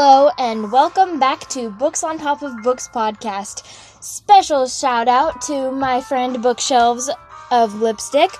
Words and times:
Hello, 0.00 0.30
and 0.38 0.70
welcome 0.70 1.18
back 1.18 1.48
to 1.48 1.70
Books 1.70 2.04
on 2.04 2.18
Top 2.18 2.42
of 2.42 2.62
Books 2.62 2.86
podcast. 2.86 3.66
Special 4.00 4.68
shout 4.68 5.08
out 5.08 5.42
to 5.42 5.72
my 5.72 6.00
friend 6.00 6.40
Bookshelves 6.40 7.10
of 7.50 7.74
Lipstick. 7.82 8.30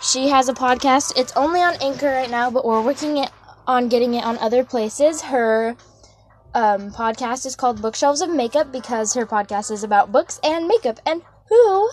She 0.00 0.28
has 0.28 0.48
a 0.48 0.52
podcast. 0.52 1.18
It's 1.18 1.32
only 1.34 1.58
on 1.60 1.74
Anchor 1.82 2.06
right 2.06 2.30
now, 2.30 2.52
but 2.52 2.64
we're 2.64 2.80
working 2.80 3.16
it 3.16 3.30
on 3.66 3.88
getting 3.88 4.14
it 4.14 4.22
on 4.22 4.38
other 4.38 4.62
places. 4.62 5.22
Her 5.22 5.76
um, 6.54 6.92
podcast 6.92 7.46
is 7.46 7.56
called 7.56 7.82
Bookshelves 7.82 8.20
of 8.20 8.30
Makeup 8.30 8.70
because 8.70 9.12
her 9.14 9.26
podcast 9.26 9.72
is 9.72 9.82
about 9.82 10.12
books 10.12 10.38
and 10.44 10.68
makeup. 10.68 11.00
And 11.04 11.22
who 11.48 11.90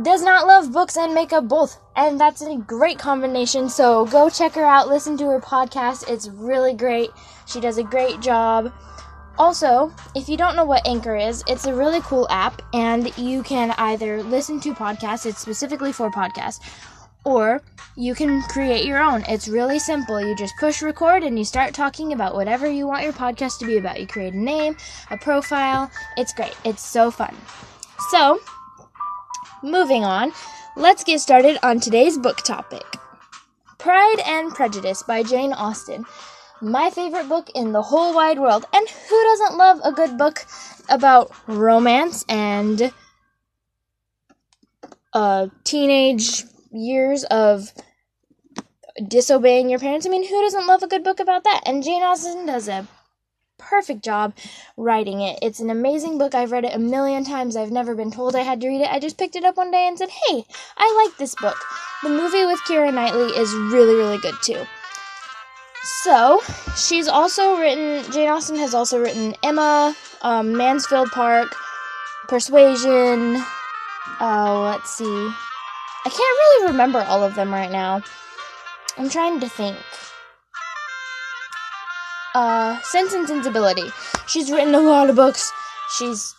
does 0.00 0.22
not 0.22 0.46
love 0.46 0.72
books 0.72 0.96
and 0.96 1.12
makeup 1.12 1.48
both? 1.48 1.78
And 1.96 2.18
that's 2.18 2.40
a 2.40 2.56
great 2.56 2.98
combination. 2.98 3.68
So 3.68 4.06
go 4.06 4.30
check 4.30 4.52
her 4.54 4.64
out, 4.64 4.88
listen 4.88 5.18
to 5.18 5.26
her 5.26 5.40
podcast. 5.40 6.08
It's 6.08 6.28
really 6.28 6.72
great. 6.72 7.10
She 7.46 7.60
does 7.60 7.76
a 7.76 7.82
great 7.82 8.20
job. 8.20 8.72
Also, 9.38 9.92
if 10.14 10.28
you 10.28 10.36
don't 10.36 10.56
know 10.56 10.64
what 10.64 10.86
Anchor 10.86 11.16
is, 11.16 11.42
it's 11.46 11.66
a 11.66 11.74
really 11.74 12.00
cool 12.02 12.26
app, 12.30 12.60
and 12.74 13.16
you 13.16 13.42
can 13.42 13.70
either 13.78 14.22
listen 14.22 14.60
to 14.60 14.74
podcasts, 14.74 15.24
it's 15.24 15.38
specifically 15.38 15.90
for 15.90 16.10
podcasts, 16.10 16.60
or 17.24 17.62
you 17.96 18.14
can 18.14 18.42
create 18.42 18.84
your 18.84 19.02
own. 19.02 19.24
It's 19.28 19.48
really 19.48 19.78
simple. 19.78 20.20
You 20.20 20.36
just 20.36 20.54
push 20.58 20.82
record 20.82 21.22
and 21.22 21.38
you 21.38 21.44
start 21.44 21.72
talking 21.72 22.12
about 22.12 22.34
whatever 22.34 22.70
you 22.70 22.86
want 22.86 23.04
your 23.04 23.12
podcast 23.12 23.58
to 23.60 23.66
be 23.66 23.78
about. 23.78 24.00
You 24.00 24.06
create 24.06 24.34
a 24.34 24.38
name, 24.38 24.76
a 25.10 25.16
profile. 25.16 25.90
It's 26.16 26.34
great. 26.34 26.56
It's 26.64 26.82
so 26.82 27.10
fun. 27.10 27.34
So, 28.10 28.38
moving 29.62 30.04
on, 30.04 30.32
let's 30.76 31.04
get 31.04 31.20
started 31.20 31.58
on 31.62 31.80
today's 31.80 32.18
book 32.18 32.38
topic 32.38 32.84
Pride 33.78 34.20
and 34.26 34.52
Prejudice 34.54 35.02
by 35.02 35.22
Jane 35.22 35.52
Austen 35.52 36.04
my 36.62 36.90
favorite 36.90 37.28
book 37.28 37.50
in 37.54 37.72
the 37.72 37.82
whole 37.82 38.14
wide 38.14 38.38
world. 38.38 38.64
And 38.72 38.88
who 38.88 39.22
doesn't 39.24 39.58
love 39.58 39.80
a 39.84 39.92
good 39.92 40.16
book 40.16 40.46
about 40.88 41.32
romance 41.46 42.24
and 42.28 42.92
uh, 45.12 45.48
teenage 45.64 46.44
years 46.70 47.24
of 47.24 47.72
disobeying 49.08 49.68
your 49.68 49.80
parents? 49.80 50.06
I 50.06 50.10
mean, 50.10 50.26
who 50.26 50.40
doesn't 50.40 50.66
love 50.66 50.82
a 50.82 50.88
good 50.88 51.04
book 51.04 51.20
about 51.20 51.44
that? 51.44 51.62
And 51.66 51.82
Jane 51.82 52.02
Austen 52.02 52.46
does 52.46 52.68
a 52.68 52.86
perfect 53.68 54.02
job 54.02 54.34
writing 54.76 55.20
it. 55.20 55.38
It's 55.42 55.60
an 55.60 55.70
amazing 55.70 56.18
book. 56.18 56.34
I've 56.34 56.52
read 56.52 56.64
it 56.64 56.74
a 56.74 56.78
million 56.78 57.24
times. 57.24 57.56
I've 57.56 57.70
never 57.70 57.94
been 57.94 58.10
told 58.10 58.36
I 58.36 58.40
had 58.40 58.60
to 58.60 58.68
read 58.68 58.82
it. 58.82 58.90
I 58.90 58.98
just 58.98 59.18
picked 59.18 59.36
it 59.36 59.44
up 59.44 59.56
one 59.56 59.70
day 59.70 59.86
and 59.86 59.98
said, 59.98 60.10
hey, 60.10 60.44
I 60.76 61.04
like 61.04 61.16
this 61.18 61.34
book. 61.36 61.56
The 62.02 62.08
movie 62.08 62.44
with 62.44 62.60
Keira 62.60 62.92
Knightley 62.92 63.30
is 63.38 63.54
really, 63.54 63.94
really 63.94 64.18
good 64.18 64.34
too. 64.42 64.66
So, 66.02 66.40
she's 66.76 67.08
also 67.08 67.58
written, 67.58 68.10
Jane 68.12 68.28
Austen 68.28 68.56
has 68.56 68.74
also 68.74 69.00
written 69.00 69.34
Emma, 69.42 69.96
um, 70.22 70.56
Mansfield 70.56 71.10
Park, 71.10 71.54
Persuasion. 72.28 73.42
Oh, 74.20 74.70
let's 74.70 74.90
see. 74.90 75.04
I 76.04 76.08
can't 76.08 76.18
really 76.18 76.72
remember 76.72 77.00
all 77.00 77.22
of 77.22 77.34
them 77.34 77.52
right 77.52 77.70
now. 77.70 78.02
I'm 78.96 79.08
trying 79.08 79.40
to 79.40 79.48
think. 79.48 79.76
Uh, 82.34 82.80
Sense 82.82 83.12
and 83.12 83.28
Sensibility. 83.28 83.88
She's 84.26 84.50
written 84.50 84.74
a 84.74 84.80
lot 84.80 85.10
of 85.10 85.16
books. 85.16 85.52
She's 85.98 86.34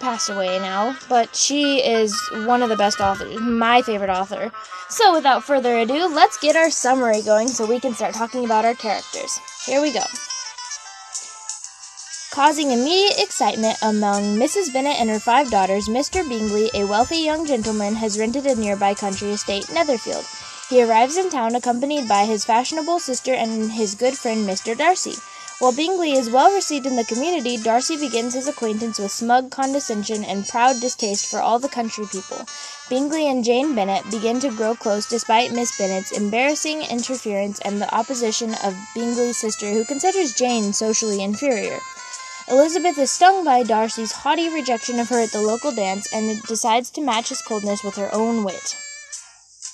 passed 0.00 0.30
away 0.30 0.58
now, 0.58 0.96
but 1.08 1.34
she 1.34 1.78
is 1.78 2.14
one 2.44 2.62
of 2.62 2.68
the 2.68 2.76
best 2.76 3.00
authors, 3.00 3.38
my 3.40 3.82
favorite 3.82 4.10
author. 4.10 4.52
So, 4.88 5.14
without 5.14 5.44
further 5.44 5.78
ado, 5.78 6.08
let's 6.08 6.38
get 6.38 6.56
our 6.56 6.70
summary 6.70 7.22
going 7.22 7.48
so 7.48 7.66
we 7.66 7.80
can 7.80 7.94
start 7.94 8.14
talking 8.14 8.44
about 8.44 8.64
our 8.64 8.74
characters. 8.74 9.38
Here 9.64 9.80
we 9.80 9.92
go. 9.92 10.04
Causing 12.32 12.70
immediate 12.70 13.18
excitement 13.18 13.76
among 13.82 14.36
Mrs. 14.36 14.72
Bennet 14.72 15.00
and 15.00 15.10
her 15.10 15.18
five 15.18 15.50
daughters, 15.50 15.88
Mr. 15.88 16.26
Bingley, 16.28 16.70
a 16.74 16.84
wealthy 16.84 17.18
young 17.18 17.44
gentleman, 17.46 17.94
has 17.96 18.18
rented 18.18 18.46
a 18.46 18.54
nearby 18.54 18.94
country 18.94 19.30
estate, 19.30 19.68
Netherfield. 19.72 20.24
He 20.68 20.82
arrives 20.82 21.16
in 21.16 21.30
town 21.30 21.56
accompanied 21.56 22.08
by 22.08 22.26
his 22.26 22.44
fashionable 22.44 23.00
sister 23.00 23.34
and 23.34 23.72
his 23.72 23.96
good 23.96 24.16
friend, 24.16 24.48
Mr. 24.48 24.78
Darcy. 24.78 25.16
While 25.60 25.72
Bingley 25.72 26.12
is 26.12 26.30
well 26.30 26.54
received 26.54 26.86
in 26.86 26.96
the 26.96 27.04
community, 27.04 27.58
Darcy 27.58 27.98
begins 27.98 28.32
his 28.32 28.48
acquaintance 28.48 28.98
with 28.98 29.12
smug 29.12 29.50
condescension 29.50 30.24
and 30.24 30.48
proud 30.48 30.80
distaste 30.80 31.30
for 31.30 31.38
all 31.38 31.58
the 31.58 31.68
country 31.68 32.06
people. 32.10 32.46
Bingley 32.88 33.28
and 33.28 33.44
Jane 33.44 33.74
Bennet 33.74 34.10
begin 34.10 34.40
to 34.40 34.56
grow 34.56 34.74
close 34.74 35.04
despite 35.06 35.52
Miss 35.52 35.76
Bennet's 35.76 36.12
embarrassing 36.12 36.80
interference 36.90 37.60
and 37.60 37.78
the 37.78 37.94
opposition 37.94 38.54
of 38.64 38.74
Bingley's 38.94 39.36
sister, 39.36 39.70
who 39.70 39.84
considers 39.84 40.32
Jane 40.32 40.72
socially 40.72 41.22
inferior. 41.22 41.78
Elizabeth 42.48 42.96
is 42.96 43.10
stung 43.10 43.44
by 43.44 43.62
Darcy's 43.62 44.12
haughty 44.12 44.48
rejection 44.48 44.98
of 44.98 45.10
her 45.10 45.20
at 45.20 45.30
the 45.30 45.42
local 45.42 45.72
dance 45.72 46.10
and 46.10 46.40
decides 46.44 46.88
to 46.88 47.02
match 47.02 47.28
his 47.28 47.42
coldness 47.42 47.84
with 47.84 47.96
her 47.96 48.08
own 48.14 48.44
wit. 48.44 48.78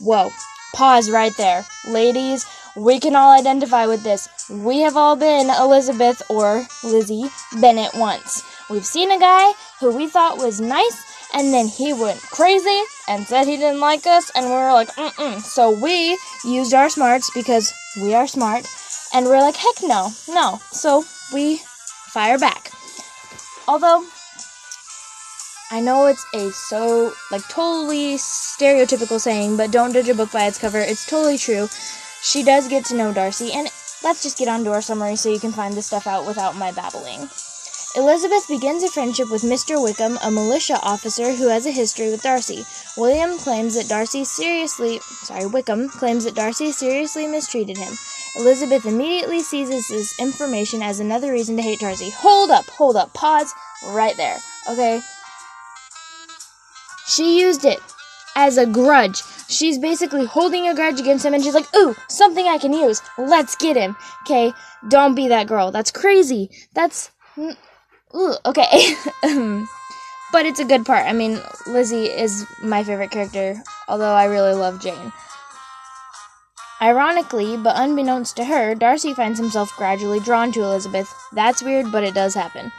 Whoa. 0.00 0.30
Pause 0.74 1.10
right 1.12 1.36
there. 1.36 1.64
Ladies, 1.86 2.44
we 2.76 3.00
can 3.00 3.16
all 3.16 3.32
identify 3.32 3.86
with 3.86 4.02
this. 4.02 4.28
We 4.50 4.80
have 4.80 4.96
all 4.96 5.16
been 5.16 5.48
Elizabeth 5.50 6.22
or 6.28 6.66
Lizzie 6.84 7.30
Bennet 7.60 7.94
once. 7.94 8.42
We've 8.68 8.84
seen 8.84 9.10
a 9.10 9.18
guy 9.18 9.52
who 9.80 9.96
we 9.96 10.08
thought 10.08 10.38
was 10.38 10.60
nice, 10.60 11.02
and 11.32 11.52
then 11.52 11.68
he 11.68 11.92
went 11.92 12.20
crazy 12.20 12.82
and 13.08 13.26
said 13.26 13.46
he 13.46 13.56
didn't 13.56 13.80
like 13.80 14.06
us, 14.06 14.30
and 14.34 14.46
we 14.46 14.52
were 14.52 14.72
like, 14.72 14.88
mm 14.96 15.10
mm 15.10 15.40
So 15.40 15.70
we 15.70 16.18
used 16.44 16.74
our 16.74 16.90
smarts 16.90 17.30
because 17.34 17.72
we 18.02 18.14
are 18.14 18.26
smart, 18.26 18.66
and 19.14 19.26
we're 19.26 19.40
like, 19.40 19.56
heck 19.56 19.82
no, 19.82 20.10
no. 20.28 20.60
So 20.70 21.04
we 21.32 21.60
fire 22.12 22.38
back. 22.38 22.70
Although, 23.68 24.04
I 25.70 25.80
know 25.80 26.06
it's 26.06 26.24
a 26.34 26.50
so, 26.52 27.12
like, 27.32 27.48
totally 27.48 28.14
stereotypical 28.16 29.18
saying, 29.18 29.56
but 29.56 29.72
don't 29.72 29.92
judge 29.92 30.08
a 30.08 30.14
book 30.14 30.30
by 30.30 30.46
its 30.46 30.58
cover. 30.58 30.78
It's 30.78 31.06
totally 31.06 31.38
true. 31.38 31.68
She 32.22 32.42
does 32.42 32.68
get 32.68 32.84
to 32.86 32.96
know 32.96 33.12
Darcy, 33.12 33.52
and 33.52 33.68
let's 34.02 34.22
just 34.22 34.38
get 34.38 34.48
on 34.48 34.64
to 34.64 34.72
our 34.72 34.82
summary 34.82 35.16
so 35.16 35.28
you 35.28 35.40
can 35.40 35.52
find 35.52 35.74
this 35.74 35.86
stuff 35.86 36.06
out 36.06 36.26
without 36.26 36.56
my 36.56 36.72
babbling. 36.72 37.28
Elizabeth 37.96 38.46
begins 38.46 38.82
a 38.82 38.90
friendship 38.90 39.30
with 39.30 39.40
Mr. 39.40 39.82
Wickham, 39.82 40.18
a 40.22 40.30
militia 40.30 40.78
officer 40.82 41.32
who 41.32 41.48
has 41.48 41.64
a 41.64 41.70
history 41.70 42.10
with 42.10 42.22
Darcy. 42.22 42.62
William 42.98 43.38
claims 43.38 43.74
that 43.74 43.88
Darcy 43.88 44.22
seriously, 44.22 44.98
sorry, 45.00 45.46
Wickham 45.46 45.88
claims 45.88 46.24
that 46.24 46.34
Darcy 46.34 46.72
seriously 46.72 47.26
mistreated 47.26 47.78
him. 47.78 47.94
Elizabeth 48.36 48.84
immediately 48.84 49.40
seizes 49.40 49.88
this 49.88 50.20
information 50.20 50.82
as 50.82 51.00
another 51.00 51.32
reason 51.32 51.56
to 51.56 51.62
hate 51.62 51.80
Darcy. 51.80 52.10
Hold 52.10 52.50
up, 52.50 52.66
hold 52.66 52.96
up, 52.96 53.14
pause 53.14 53.50
right 53.86 54.16
there, 54.18 54.36
okay? 54.68 55.00
She 57.06 57.40
used 57.40 57.64
it 57.64 57.80
as 58.34 58.58
a 58.58 58.66
grudge. 58.66 59.22
She's 59.48 59.78
basically 59.78 60.24
holding 60.24 60.66
a 60.68 60.74
grudge 60.74 61.00
against 61.00 61.24
him 61.24 61.34
and 61.34 61.42
she's 61.42 61.54
like, 61.54 61.66
ooh, 61.76 61.94
something 62.08 62.46
I 62.46 62.58
can 62.58 62.72
use. 62.72 63.00
Let's 63.16 63.54
get 63.56 63.76
him. 63.76 63.96
Okay, 64.22 64.52
don't 64.88 65.14
be 65.14 65.28
that 65.28 65.46
girl. 65.46 65.70
That's 65.70 65.90
crazy. 65.90 66.50
That's. 66.74 67.10
Ooh, 67.38 68.34
okay. 68.44 68.94
but 70.32 70.46
it's 70.46 70.60
a 70.60 70.64
good 70.64 70.84
part. 70.84 71.06
I 71.06 71.12
mean, 71.12 71.38
Lizzie 71.66 72.06
is 72.06 72.46
my 72.62 72.82
favorite 72.82 73.10
character, 73.10 73.62
although 73.88 74.14
I 74.14 74.24
really 74.24 74.54
love 74.54 74.80
Jane. 74.80 75.12
Ironically, 76.80 77.56
but 77.56 77.74
unbeknownst 77.78 78.36
to 78.36 78.44
her, 78.44 78.74
Darcy 78.74 79.14
finds 79.14 79.38
himself 79.38 79.74
gradually 79.76 80.20
drawn 80.20 80.52
to 80.52 80.62
Elizabeth. 80.62 81.12
That's 81.32 81.62
weird, 81.62 81.90
but 81.90 82.04
it 82.04 82.14
does 82.14 82.34
happen. 82.34 82.70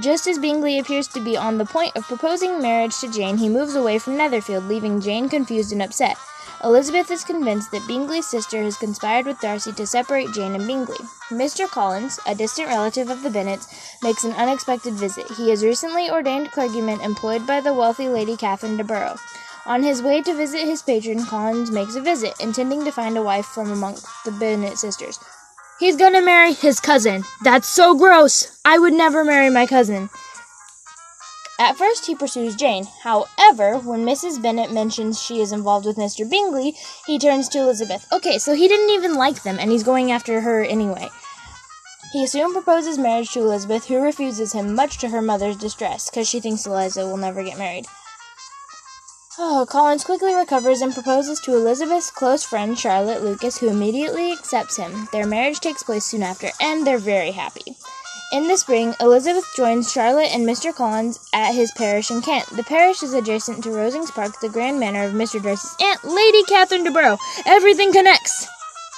Just 0.00 0.26
as 0.26 0.38
Bingley 0.38 0.78
appears 0.78 1.06
to 1.08 1.20
be 1.20 1.36
on 1.36 1.58
the 1.58 1.66
point 1.66 1.94
of 1.96 2.04
proposing 2.04 2.62
marriage 2.62 2.98
to 3.00 3.12
Jane, 3.12 3.36
he 3.36 3.50
moves 3.50 3.74
away 3.74 3.98
from 3.98 4.16
Netherfield, 4.16 4.64
leaving 4.64 5.02
Jane 5.02 5.28
confused 5.28 5.70
and 5.70 5.82
upset. 5.82 6.16
Elizabeth 6.64 7.10
is 7.10 7.24
convinced 7.24 7.70
that 7.72 7.86
Bingley's 7.86 8.26
sister 8.26 8.62
has 8.62 8.78
conspired 8.78 9.26
with 9.26 9.40
Darcy 9.40 9.70
to 9.72 9.86
separate 9.86 10.32
Jane 10.32 10.54
and 10.54 10.66
Bingley. 10.66 10.96
Mr. 11.28 11.68
Collins, 11.68 12.18
a 12.26 12.34
distant 12.34 12.68
relative 12.68 13.10
of 13.10 13.22
the 13.22 13.28
Bennets, 13.28 13.68
makes 14.02 14.24
an 14.24 14.32
unexpected 14.32 14.94
visit. 14.94 15.30
He 15.32 15.50
is 15.50 15.62
recently 15.62 16.10
ordained 16.10 16.52
clergyman 16.52 17.00
employed 17.02 17.46
by 17.46 17.60
the 17.60 17.74
wealthy 17.74 18.08
Lady 18.08 18.36
Catherine 18.36 18.78
de 18.78 18.84
Bourgh. 18.84 19.18
On 19.66 19.82
his 19.82 20.02
way 20.02 20.22
to 20.22 20.34
visit 20.34 20.66
his 20.66 20.82
patron, 20.82 21.26
Collins 21.26 21.70
makes 21.70 21.96
a 21.96 22.00
visit, 22.00 22.34
intending 22.40 22.84
to 22.84 22.92
find 22.92 23.18
a 23.18 23.22
wife 23.22 23.46
from 23.46 23.70
among 23.70 23.98
the 24.24 24.32
Bennet 24.32 24.78
sisters. 24.78 25.18
He's 25.82 25.96
gonna 25.96 26.22
marry 26.22 26.52
his 26.52 26.78
cousin. 26.78 27.24
That's 27.42 27.66
so 27.66 27.96
gross. 27.96 28.56
I 28.64 28.78
would 28.78 28.92
never 28.92 29.24
marry 29.24 29.50
my 29.50 29.66
cousin. 29.66 30.10
At 31.58 31.76
first, 31.76 32.06
he 32.06 32.14
pursues 32.14 32.54
Jane. 32.54 32.86
However, 33.02 33.78
when 33.78 34.06
Mrs. 34.06 34.40
Bennet 34.40 34.70
mentions 34.70 35.20
she 35.20 35.40
is 35.40 35.50
involved 35.50 35.84
with 35.84 35.96
Mr. 35.96 36.22
Bingley, 36.30 36.76
he 37.04 37.18
turns 37.18 37.48
to 37.48 37.58
Elizabeth. 37.58 38.06
Okay, 38.12 38.38
so 38.38 38.54
he 38.54 38.68
didn't 38.68 38.90
even 38.90 39.16
like 39.16 39.42
them, 39.42 39.58
and 39.58 39.72
he's 39.72 39.82
going 39.82 40.12
after 40.12 40.42
her 40.42 40.62
anyway. 40.62 41.08
He 42.12 42.28
soon 42.28 42.52
proposes 42.52 42.96
marriage 42.96 43.32
to 43.32 43.40
Elizabeth, 43.40 43.86
who 43.86 43.98
refuses 43.98 44.52
him, 44.52 44.76
much 44.76 44.98
to 44.98 45.08
her 45.08 45.20
mother's 45.20 45.56
distress, 45.56 46.08
because 46.08 46.28
she 46.28 46.38
thinks 46.38 46.64
Eliza 46.64 47.04
will 47.08 47.16
never 47.16 47.42
get 47.42 47.58
married. 47.58 47.86
Oh, 49.44 49.66
Collins 49.68 50.04
quickly 50.04 50.36
recovers 50.36 50.82
and 50.82 50.94
proposes 50.94 51.40
to 51.40 51.56
Elizabeth's 51.56 52.12
close 52.12 52.44
friend 52.44 52.78
Charlotte 52.78 53.24
Lucas, 53.24 53.58
who 53.58 53.68
immediately 53.68 54.30
accepts 54.30 54.76
him. 54.76 55.08
Their 55.10 55.26
marriage 55.26 55.58
takes 55.58 55.82
place 55.82 56.04
soon 56.04 56.22
after, 56.22 56.50
and 56.60 56.86
they're 56.86 56.96
very 56.96 57.32
happy. 57.32 57.74
In 58.32 58.46
the 58.46 58.56
spring, 58.56 58.94
Elizabeth 59.00 59.44
joins 59.56 59.90
Charlotte 59.90 60.32
and 60.32 60.46
Mr. 60.46 60.72
Collins 60.72 61.18
at 61.32 61.56
his 61.56 61.72
parish 61.72 62.08
in 62.12 62.22
Kent. 62.22 62.50
The 62.50 62.62
parish 62.62 63.02
is 63.02 63.14
adjacent 63.14 63.64
to 63.64 63.70
Rosings 63.70 64.12
Park, 64.12 64.40
the 64.40 64.48
grand 64.48 64.78
manor 64.78 65.02
of 65.02 65.12
Mr. 65.12 65.42
Darcy's 65.42 65.74
aunt, 65.80 66.04
Lady 66.04 66.44
Catherine 66.44 66.84
de 66.84 66.92
Bourgh. 66.92 67.18
Everything 67.44 67.92
connects! 67.92 68.46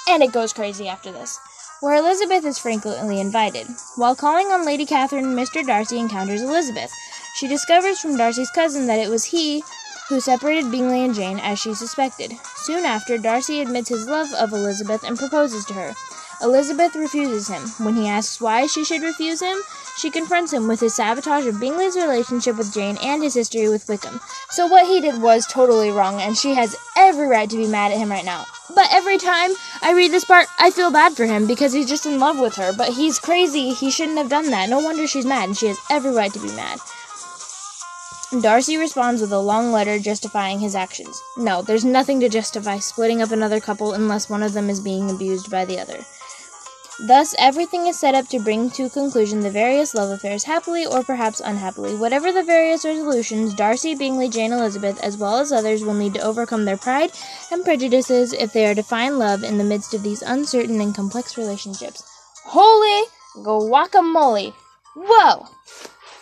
And 0.07 0.21
it 0.21 0.31
goes 0.31 0.53
crazy 0.53 0.87
after 0.87 1.11
this, 1.11 1.39
where 1.81 1.95
Elizabeth 1.95 2.45
is 2.45 2.59
frequently 2.59 3.19
invited. 3.19 3.65
While 3.95 4.15
calling 4.15 4.51
on 4.51 4.63
Lady 4.63 4.85
Catherine, 4.85 5.35
Mr. 5.35 5.65
Darcy 5.65 5.97
encounters 5.97 6.43
Elizabeth. 6.43 6.91
She 7.33 7.47
discovers 7.47 7.99
from 7.99 8.15
Darcy's 8.15 8.51
cousin 8.51 8.85
that 8.85 8.99
it 8.99 9.09
was 9.09 9.25
he 9.25 9.63
who 10.09 10.19
separated 10.19 10.71
Bingley 10.71 11.03
and 11.03 11.15
Jane 11.15 11.39
as 11.39 11.59
she 11.59 11.73
suspected. 11.73 12.33
Soon 12.55 12.85
after, 12.85 13.17
Darcy 13.17 13.61
admits 13.61 13.89
his 13.89 14.07
love 14.07 14.31
of 14.33 14.53
Elizabeth 14.53 15.03
and 15.03 15.17
proposes 15.17 15.65
to 15.65 15.73
her. 15.73 15.93
Elizabeth 16.41 16.95
refuses 16.95 17.47
him. 17.47 17.61
When 17.83 17.95
he 17.95 18.07
asks 18.07 18.41
why 18.41 18.67
she 18.67 18.83
should 18.83 19.01
refuse 19.01 19.41
him, 19.41 19.57
she 19.97 20.11
confronts 20.11 20.51
him 20.51 20.67
with 20.67 20.81
his 20.81 20.93
sabotage 20.93 21.45
of 21.45 21.59
Bingley's 21.59 21.95
relationship 21.95 22.57
with 22.57 22.73
Jane 22.73 22.97
and 23.01 23.23
his 23.23 23.33
history 23.33 23.69
with 23.69 23.87
Wickham. 23.87 24.19
So 24.49 24.67
what 24.67 24.85
he 24.85 24.99
did 24.99 25.21
was 25.21 25.47
totally 25.47 25.91
wrong, 25.91 26.21
and 26.21 26.37
she 26.37 26.53
has 26.53 26.75
every 26.97 27.27
right 27.27 27.49
to 27.49 27.57
be 27.57 27.67
mad 27.67 27.91
at 27.91 27.97
him 27.97 28.11
right 28.11 28.25
now. 28.25 28.45
But 28.73 28.89
every 28.91 29.17
time 29.17 29.51
I 29.81 29.93
read 29.93 30.11
this 30.11 30.25
part, 30.25 30.47
I 30.59 30.71
feel 30.71 30.91
bad 30.91 31.13
for 31.13 31.25
him 31.25 31.47
because 31.47 31.71
he's 31.71 31.87
just 31.87 32.05
in 32.05 32.19
love 32.19 32.39
with 32.39 32.55
her. 32.55 32.73
But 32.73 32.89
he's 32.89 33.19
crazy. 33.19 33.71
He 33.71 33.89
shouldn't 33.89 34.17
have 34.17 34.29
done 34.29 34.51
that. 34.51 34.69
No 34.69 34.79
wonder 34.79 35.07
she's 35.07 35.25
mad, 35.25 35.47
and 35.47 35.57
she 35.57 35.67
has 35.67 35.79
every 35.89 36.11
right 36.11 36.33
to 36.33 36.39
be 36.39 36.53
mad. 36.55 36.79
Darcy 38.41 38.75
responds 38.75 39.21
with 39.21 39.31
a 39.31 39.39
long 39.39 39.71
letter 39.71 39.99
justifying 39.99 40.59
his 40.59 40.75
actions. 40.75 41.21
No, 41.37 41.61
there's 41.61 41.85
nothing 41.85 42.19
to 42.21 42.29
justify 42.29 42.79
splitting 42.79 43.21
up 43.21 43.31
another 43.31 43.59
couple 43.59 43.93
unless 43.93 44.29
one 44.29 44.41
of 44.41 44.53
them 44.53 44.69
is 44.69 44.79
being 44.79 45.11
abused 45.11 45.51
by 45.51 45.63
the 45.63 45.79
other. 45.79 46.03
Thus, 46.99 47.35
everything 47.37 47.87
is 47.87 47.99
set 47.99 48.15
up 48.15 48.27
to 48.29 48.39
bring 48.39 48.69
to 48.71 48.89
conclusion 48.89 49.41
the 49.41 49.51
various 49.51 49.93
love 49.93 50.11
affairs 50.11 50.45
happily 50.45 50.85
or 50.85 51.03
perhaps 51.03 51.41
unhappily. 51.41 51.93
Whatever 51.93 52.31
the 52.31 52.43
various 52.43 52.85
resolutions, 52.85 53.53
Darcy, 53.53 53.95
Bingley, 53.95 54.29
Jane, 54.29 54.53
Elizabeth, 54.53 54.99
as 55.01 55.17
well 55.17 55.37
as 55.37 55.51
others, 55.51 55.83
will 55.83 55.93
need 55.93 56.13
to 56.13 56.21
overcome 56.21 56.63
their 56.65 56.77
pride 56.77 57.11
and 57.51 57.65
prejudices 57.65 58.31
if 58.33 58.53
they 58.53 58.65
are 58.65 58.75
to 58.75 58.83
find 58.83 59.19
love 59.19 59.43
in 59.43 59.57
the 59.57 59.63
midst 59.63 59.93
of 59.93 60.03
these 60.03 60.21
uncertain 60.21 60.79
and 60.79 60.95
complex 60.95 61.37
relationships. 61.37 62.01
Holy 62.45 63.07
guacamole! 63.37 64.53
Whoa! 64.95 65.47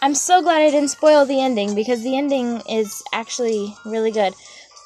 I'm 0.04 0.16
so 0.16 0.42
glad 0.42 0.62
I 0.62 0.70
didn't 0.70 0.90
spoil 0.90 1.26
the 1.26 1.40
ending 1.40 1.76
because 1.76 2.04
the 2.04 2.18
ending 2.18 2.62
is 2.70 3.02
actually 3.14 3.74
really 3.86 4.12
good. 4.12 4.34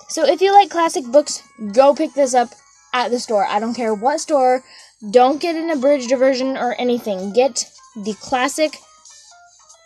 So 0.09 0.23
if 0.23 0.41
you 0.41 0.53
like 0.53 0.69
classic 0.69 1.05
books, 1.05 1.41
go 1.73 1.95
pick 1.95 2.13
this 2.13 2.35
up 2.35 2.49
at 2.93 3.09
the 3.09 3.19
store. 3.19 3.43
I 3.43 3.59
don't 3.59 3.73
care 3.73 3.95
what 3.95 4.19
store 4.19 4.63
don't 5.09 5.41
get 5.41 5.55
an 5.55 5.71
abridged 5.71 6.11
version 6.11 6.55
or 6.55 6.75
anything. 6.79 7.33
Get 7.33 7.65
the 7.95 8.13
classic, 8.13 8.77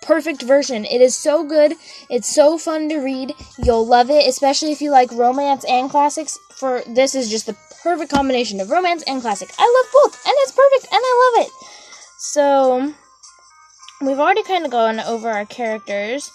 perfect 0.01 0.41
version. 0.41 0.83
It 0.83 0.99
is 0.99 1.15
so 1.15 1.45
good. 1.45 1.75
It's 2.09 2.27
so 2.27 2.57
fun 2.57 2.89
to 2.89 2.97
read. 2.97 3.33
You'll 3.63 3.87
love 3.87 4.09
it, 4.09 4.27
especially 4.27 4.73
if 4.73 4.81
you 4.81 4.91
like 4.91 5.13
romance 5.13 5.63
and 5.63 5.89
classics. 5.89 6.37
For 6.57 6.83
this 6.85 7.15
is 7.15 7.31
just 7.31 7.45
the 7.45 7.55
perfect 7.81 8.11
combination 8.11 8.59
of 8.59 8.69
romance 8.69 9.01
and 9.07 9.21
classic. 9.21 9.49
I 9.57 9.63
love 9.63 9.93
both, 9.93 10.25
and 10.25 10.35
it's 10.39 10.51
perfect, 10.51 10.93
and 10.93 11.01
I 11.01 11.31
love 11.37 11.45
it. 11.47 11.51
So 12.17 12.93
we've 14.01 14.19
already 14.19 14.43
kind 14.43 14.65
of 14.65 14.71
gone 14.71 14.99
over 14.99 15.29
our 15.29 15.45
characters, 15.45 16.31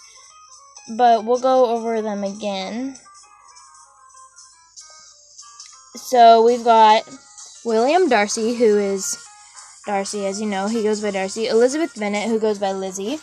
but 0.97 1.25
we'll 1.25 1.41
go 1.41 1.67
over 1.67 2.01
them 2.01 2.25
again. 2.25 2.97
So 5.95 6.43
we've 6.45 6.65
got 6.65 7.03
William 7.65 8.09
Darcy, 8.09 8.55
who 8.55 8.79
is 8.79 9.19
Darcy, 9.87 10.27
as 10.27 10.41
you 10.41 10.47
know, 10.47 10.67
he 10.67 10.83
goes 10.83 11.01
by 11.01 11.11
Darcy. 11.11 11.49
Elizabeth 11.49 11.99
Bennet, 11.99 12.29
who 12.29 12.39
goes 12.39 12.59
by 12.59 12.73
Lizzie. 12.73 13.19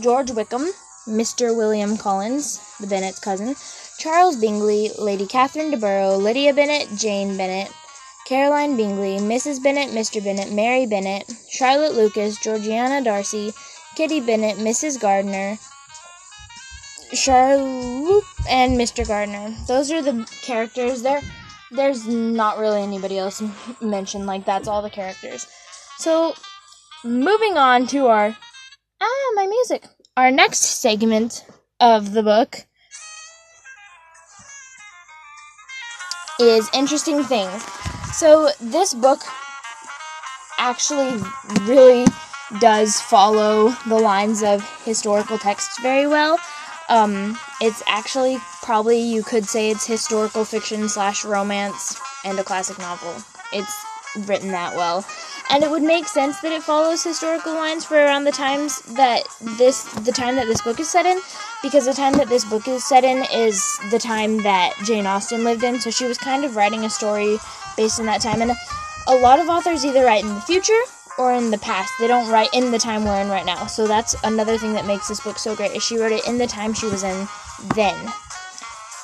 George 0.00 0.30
Wickham, 0.30 0.68
Mr. 1.06 1.56
William 1.56 1.96
Collins, 1.96 2.60
the 2.78 2.86
Bennet's 2.86 3.18
cousin. 3.18 3.56
Charles 3.98 4.36
Bingley, 4.36 4.90
Lady 4.98 5.26
Catherine 5.26 5.70
de 5.70 5.76
Bourgh, 5.76 6.18
Lydia 6.18 6.54
Bennet, 6.54 6.88
Jane 6.96 7.36
Bennet, 7.36 7.72
Caroline 8.26 8.76
Bingley, 8.76 9.16
Mrs. 9.18 9.62
Bennet, 9.62 9.90
Mr. 9.90 10.22
Bennet, 10.22 10.52
Mary 10.52 10.86
Bennet, 10.86 11.24
Charlotte 11.50 11.94
Lucas, 11.94 12.38
Georgiana 12.38 13.02
Darcy, 13.02 13.52
Kitty 13.98 14.20
Bennet, 14.20 14.58
Mrs. 14.58 15.00
Gardner, 15.00 15.58
Charlotte, 17.12 18.22
and 18.48 18.78
Mr. 18.78 19.04
Gardner. 19.04 19.52
Those 19.66 19.90
are 19.90 20.00
the 20.00 20.24
characters. 20.40 21.02
They're 21.02 21.20
there's 21.72 22.06
not 22.06 22.58
really 22.58 22.80
anybody 22.80 23.18
else 23.18 23.42
mentioned. 23.82 24.24
Like, 24.24 24.44
that's 24.44 24.68
all 24.68 24.82
the 24.82 24.88
characters. 24.88 25.48
So, 25.96 26.34
moving 27.04 27.58
on 27.58 27.88
to 27.88 28.06
our. 28.06 28.36
Ah, 29.00 29.32
my 29.34 29.48
music. 29.48 29.82
Our 30.16 30.30
next 30.30 30.80
segment 30.80 31.44
of 31.80 32.12
the 32.12 32.22
book 32.22 32.66
is 36.38 36.70
Interesting 36.72 37.24
Things. 37.24 37.64
So, 38.12 38.50
this 38.60 38.94
book 38.94 39.22
actually 40.56 41.20
really 41.62 42.06
does 42.60 43.00
follow 43.00 43.70
the 43.86 43.98
lines 43.98 44.42
of 44.42 44.62
historical 44.84 45.38
texts 45.38 45.78
very 45.80 46.06
well. 46.06 46.38
Um, 46.88 47.38
it's 47.60 47.82
actually 47.86 48.38
probably 48.62 48.98
you 48.98 49.22
could 49.22 49.44
say 49.44 49.70
it's 49.70 49.86
historical 49.86 50.44
fiction 50.44 50.88
slash 50.88 51.24
romance 51.24 52.00
and 52.24 52.38
a 52.38 52.44
classic 52.44 52.78
novel. 52.78 53.14
It's 53.52 53.74
written 54.26 54.50
that 54.52 54.74
well. 54.74 55.04
And 55.50 55.62
it 55.62 55.70
would 55.70 55.82
make 55.82 56.06
sense 56.06 56.40
that 56.40 56.52
it 56.52 56.62
follows 56.62 57.02
historical 57.02 57.54
lines 57.54 57.84
for 57.84 57.96
around 57.96 58.24
the 58.24 58.32
times 58.32 58.80
that 58.96 59.22
this 59.40 59.84
the 59.94 60.12
time 60.12 60.36
that 60.36 60.46
this 60.46 60.60
book 60.60 60.78
is 60.80 60.90
set 60.90 61.06
in 61.06 61.20
because 61.62 61.86
the 61.86 61.94
time 61.94 62.12
that 62.14 62.28
this 62.28 62.44
book 62.44 62.68
is 62.68 62.86
set 62.86 63.04
in 63.04 63.24
is 63.32 63.62
the 63.90 63.98
time 63.98 64.42
that 64.42 64.74
Jane 64.84 65.06
Austen 65.06 65.44
lived 65.44 65.64
in, 65.64 65.80
so 65.80 65.90
she 65.90 66.06
was 66.06 66.18
kind 66.18 66.44
of 66.44 66.56
writing 66.56 66.84
a 66.84 66.90
story 66.90 67.38
based 67.76 67.98
on 67.98 68.06
that 68.06 68.20
time 68.20 68.42
and 68.42 68.52
a 69.06 69.16
lot 69.16 69.40
of 69.40 69.48
authors 69.48 69.84
either 69.84 70.04
write 70.04 70.22
in 70.22 70.34
the 70.34 70.40
future 70.42 70.82
or 71.18 71.34
in 71.34 71.50
the 71.50 71.58
past. 71.58 71.92
They 71.98 72.06
don't 72.06 72.30
write 72.30 72.48
in 72.54 72.70
the 72.70 72.78
time 72.78 73.04
we're 73.04 73.20
in 73.20 73.28
right 73.28 73.46
now. 73.46 73.66
So 73.66 73.86
that's 73.86 74.14
another 74.24 74.56
thing 74.56 74.72
that 74.74 74.86
makes 74.86 75.08
this 75.08 75.20
book 75.20 75.38
so 75.38 75.54
great. 75.54 75.72
Is 75.72 75.82
she 75.82 75.98
wrote 75.98 76.12
it 76.12 76.26
in 76.26 76.38
the 76.38 76.46
time 76.46 76.72
she 76.72 76.86
was 76.86 77.02
in 77.02 77.28
then. 77.74 77.96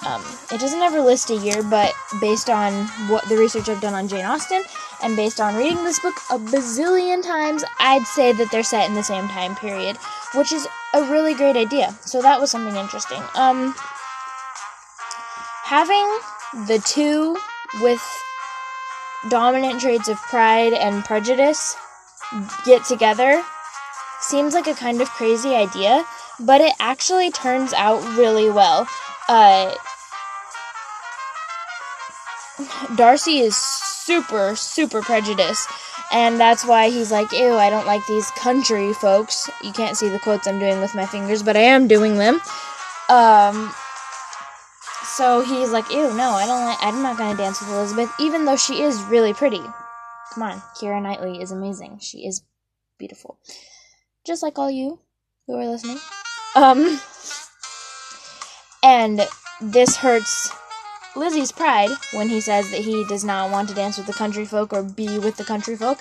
Um, 0.07 0.23
it 0.53 0.61
doesn't 0.61 0.83
ever 0.83 1.01
list 1.01 1.31
a 1.31 1.37
year, 1.37 1.63
but 1.63 1.93
based 2.21 2.51
on 2.51 2.87
what 3.09 3.27
the 3.29 3.37
research 3.37 3.69
I've 3.69 3.81
done 3.81 3.95
on 3.95 4.07
Jane 4.07 4.25
Austen 4.25 4.63
and 5.03 5.17
based 5.17 5.41
on 5.41 5.57
reading 5.57 5.83
this 5.85 5.99
book 5.99 6.15
a 6.31 6.39
bazillion 6.39 7.23
times, 7.23 7.65
I'd 7.79 8.07
say 8.07 8.33
that 8.33 8.51
they're 8.51 8.63
set 8.63 8.89
in 8.89 8.95
the 8.95 9.03
same 9.03 9.29
time 9.29 9.55
period, 9.57 9.97
which 10.35 10.53
is 10.53 10.69
a 10.95 11.03
really 11.05 11.35
great 11.35 11.57
idea. 11.57 11.97
So 12.03 12.21
that 12.21 12.39
was 12.39 12.51
something 12.51 12.77
interesting. 12.77 13.23
Um, 13.35 13.75
having 15.65 16.07
the 16.67 16.83
two 16.85 17.37
with 17.81 18.03
dominant 19.31 19.81
traits 19.81 20.09
of 20.09 20.19
pride 20.19 20.75
and 20.75 21.03
prejudice 21.05 21.77
get 22.65 22.85
together 22.85 23.43
seems 24.21 24.55
like 24.55 24.67
a 24.67 24.75
kind 24.75 25.01
of 25.01 25.09
crazy 25.11 25.55
idea, 25.55 26.05
but 26.41 26.61
it 26.61 26.73
actually 26.81 27.31
turns 27.31 27.73
out 27.73 28.03
really 28.17 28.51
well. 28.51 28.89
Uh, 29.29 29.75
Darcy 32.97 33.39
is 33.39 33.57
super, 33.57 34.55
super 34.57 35.03
prejudiced, 35.03 35.69
and 36.13 36.39
that's 36.39 36.65
why 36.65 36.91
he's 36.91 37.11
like, 37.11 37.33
ew, 37.33 37.55
I 37.55 37.71
don't 37.71 37.87
like 37.87 38.07
these 38.07 38.31
country 38.33 38.93
folks. 38.95 39.51
You 39.63 39.73
can't 39.73 39.97
see 39.97 40.09
the 40.09 40.19
quotes 40.19 40.47
I'm 40.47 40.59
doing 40.59 40.81
with 40.81 40.95
my 40.95 41.07
fingers, 41.07 41.43
but 41.43 41.57
I 41.57 41.61
am 41.61 41.89
doing 41.89 42.17
them. 42.17 42.41
Um, 43.09 43.75
so 45.05 45.43
he's 45.43 45.71
like, 45.71 45.91
ew, 45.91 46.15
no, 46.15 46.31
I 46.31 46.47
don't 46.47 46.65
like, 46.65 46.79
I'm 46.81 47.03
not 47.03 47.19
gonna 47.19 47.37
dance 47.37 47.61
with 47.61 47.71
Elizabeth, 47.71 48.11
even 48.19 48.45
though 48.45 48.57
she 48.57 48.83
is 48.83 49.03
really 49.03 49.35
pretty. 49.35 49.63
Come 50.35 50.43
on, 50.43 50.63
Keira 50.77 51.01
Knightley 51.01 51.41
is 51.41 51.53
amazing. 51.53 51.99
She 52.01 52.27
is 52.27 52.43
beautiful. 52.99 53.39
Just 54.27 54.43
like 54.43 54.59
all 54.59 54.71
you 54.71 54.99
who 55.47 55.55
are 55.55 55.69
listening. 55.69 55.99
Um, 56.57 56.99
and 58.83 59.29
this 59.61 59.97
hurts 59.97 60.51
Lizzie's 61.15 61.53
pride 61.53 61.91
when 62.15 62.29
he 62.29 62.41
says 62.41 62.69
that 62.73 62.81
he 62.81 63.05
does 63.05 63.23
not 63.23 63.53
want 63.53 63.69
to 63.69 63.75
dance 63.77 63.97
with 63.97 64.09
the 64.09 64.13
country 64.13 64.45
folk 64.45 64.73
or 64.73 64.83
be 64.83 65.21
with 65.21 65.37
the 65.37 65.45
country 65.45 65.77
folk. 65.77 65.99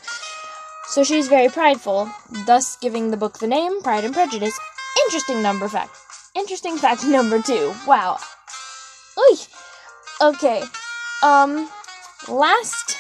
So 0.87 1.03
she's 1.03 1.27
very 1.27 1.49
prideful, 1.49 2.09
thus 2.47 2.75
giving 2.77 3.11
the 3.11 3.17
book 3.17 3.37
the 3.37 3.47
name 3.47 3.83
Pride 3.83 4.03
and 4.03 4.13
Prejudice. 4.15 4.57
Interesting 5.05 5.43
number 5.43 5.67
fact. 5.67 5.95
Interesting 6.33 6.77
fact 6.77 7.05
number 7.07 7.39
two. 7.39 7.73
Wow. 7.85 8.17
Oy. 9.19 9.35
Okay. 10.21 10.63
Um, 11.21 11.69
last 12.27 12.97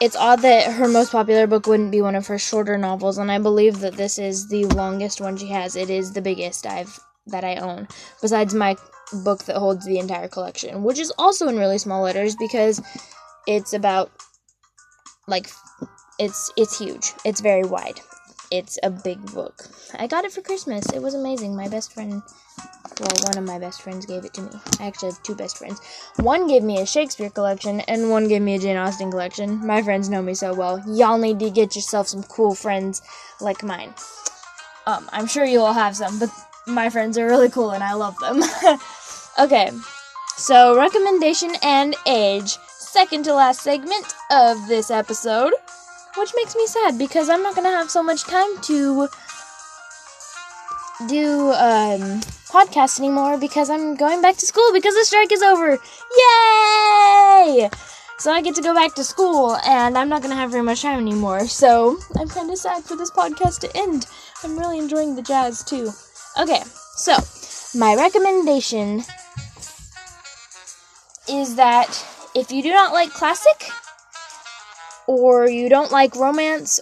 it's 0.00 0.16
odd 0.16 0.42
that 0.42 0.72
her 0.72 0.88
most 0.88 1.12
popular 1.12 1.46
book 1.46 1.66
wouldn't 1.66 1.92
be 1.92 2.00
one 2.00 2.14
of 2.14 2.26
her 2.26 2.38
shorter 2.38 2.78
novels, 2.78 3.18
and 3.18 3.30
I 3.30 3.38
believe 3.38 3.80
that 3.80 3.94
this 3.94 4.18
is 4.18 4.48
the 4.48 4.64
longest 4.66 5.20
one 5.20 5.36
she 5.36 5.48
has. 5.48 5.76
It 5.76 5.90
is 5.90 6.12
the 6.12 6.22
biggest 6.22 6.66
I've 6.66 6.98
that 7.26 7.44
I 7.44 7.56
own, 7.56 7.88
besides 8.22 8.54
my 8.54 8.76
book 9.12 9.44
that 9.44 9.56
holds 9.56 9.84
the 9.86 9.98
entire 9.98 10.28
collection, 10.28 10.82
which 10.82 10.98
is 10.98 11.12
also 11.18 11.48
in 11.48 11.58
really 11.58 11.78
small 11.78 12.02
letters 12.02 12.36
because 12.36 12.82
it's 13.46 13.72
about 13.72 14.10
like 15.26 15.50
it's 16.18 16.50
it's 16.56 16.78
huge. 16.78 17.12
It's 17.24 17.40
very 17.40 17.64
wide. 17.64 18.00
It's 18.50 18.78
a 18.82 18.90
big 18.90 19.24
book. 19.32 19.68
I 19.98 20.06
got 20.06 20.24
it 20.24 20.32
for 20.32 20.40
Christmas. 20.40 20.86
It 20.92 21.02
was 21.02 21.14
amazing. 21.14 21.54
My 21.54 21.68
best 21.68 21.92
friend 21.92 22.22
well, 23.00 23.16
one 23.22 23.38
of 23.38 23.44
my 23.44 23.58
best 23.58 23.82
friends 23.82 24.06
gave 24.06 24.24
it 24.24 24.34
to 24.34 24.42
me. 24.42 24.50
I 24.80 24.86
actually 24.86 25.10
have 25.10 25.22
two 25.22 25.34
best 25.34 25.58
friends. 25.58 25.80
One 26.16 26.48
gave 26.48 26.62
me 26.62 26.80
a 26.80 26.86
Shakespeare 26.86 27.30
collection, 27.30 27.80
and 27.80 28.10
one 28.10 28.26
gave 28.26 28.42
me 28.42 28.56
a 28.56 28.58
Jane 28.58 28.76
Austen 28.76 29.10
collection. 29.10 29.64
My 29.64 29.82
friends 29.82 30.08
know 30.08 30.22
me 30.22 30.34
so 30.34 30.52
well. 30.52 30.82
Y'all 30.88 31.18
need 31.18 31.38
to 31.40 31.50
get 31.50 31.76
yourself 31.76 32.08
some 32.08 32.24
cool 32.24 32.54
friends 32.54 33.02
like 33.40 33.62
mine. 33.62 33.94
Um, 34.86 35.08
I'm 35.12 35.26
sure 35.26 35.44
you 35.44 35.60
all 35.60 35.74
have 35.74 35.94
some, 35.94 36.18
but 36.18 36.30
my 36.66 36.90
friends 36.90 37.16
are 37.18 37.26
really 37.26 37.50
cool 37.50 37.70
and 37.70 37.84
I 37.84 37.94
love 37.94 38.18
them. 38.18 38.42
okay, 39.38 39.70
so 40.36 40.76
recommendation 40.76 41.52
and 41.62 41.94
age. 42.06 42.58
Second 42.78 43.24
to 43.24 43.34
last 43.34 43.60
segment 43.60 44.14
of 44.30 44.66
this 44.66 44.90
episode, 44.90 45.52
which 46.16 46.32
makes 46.36 46.56
me 46.56 46.66
sad 46.66 46.98
because 46.98 47.28
I'm 47.28 47.42
not 47.42 47.54
gonna 47.54 47.70
have 47.70 47.90
so 47.90 48.02
much 48.02 48.24
time 48.24 48.60
to 48.62 49.08
do 51.06 51.52
um, 51.52 52.20
podcast 52.50 52.98
anymore 52.98 53.38
because 53.38 53.70
I'm 53.70 53.94
going 53.94 54.20
back 54.20 54.36
to 54.36 54.46
school 54.46 54.72
because 54.72 54.94
the 54.94 55.04
strike 55.04 55.30
is 55.30 55.42
over. 55.42 55.78
Yay! 56.18 57.70
So 58.18 58.32
I 58.32 58.40
get 58.42 58.56
to 58.56 58.62
go 58.62 58.74
back 58.74 58.94
to 58.94 59.04
school 59.04 59.56
and 59.64 59.96
I'm 59.96 60.08
not 60.08 60.22
going 60.22 60.32
to 60.32 60.36
have 60.36 60.50
very 60.50 60.64
much 60.64 60.82
time 60.82 60.98
anymore. 60.98 61.46
So 61.46 61.98
I'm 62.18 62.26
kind 62.26 62.50
of 62.50 62.58
sad 62.58 62.82
for 62.82 62.96
this 62.96 63.12
podcast 63.12 63.60
to 63.60 63.76
end. 63.76 64.06
I'm 64.42 64.58
really 64.58 64.78
enjoying 64.78 65.14
the 65.14 65.22
jazz 65.22 65.62
too. 65.62 65.92
Okay, 66.40 66.62
so 66.96 67.16
my 67.78 67.94
recommendation 67.94 69.04
is 71.30 71.56
that 71.56 71.88
if 72.34 72.50
you 72.52 72.62
do 72.62 72.70
not 72.70 72.92
like 72.92 73.10
classic 73.10 73.70
or 75.06 75.48
you 75.48 75.68
don't 75.68 75.90
like 75.90 76.14
romance 76.16 76.80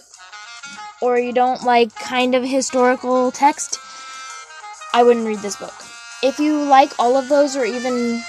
or 1.01 1.17
you 1.17 1.31
don't 1.31 1.63
like 1.63 1.93
kind 1.95 2.35
of 2.35 2.43
historical 2.43 3.31
text, 3.31 3.79
I 4.93 5.03
wouldn't 5.03 5.27
read 5.27 5.39
this 5.39 5.55
book. 5.55 5.73
If 6.23 6.39
you 6.39 6.63
like 6.63 6.91
all 6.99 7.15
of 7.17 7.29
those, 7.29 7.55
or 7.55 7.65
even 7.65 8.21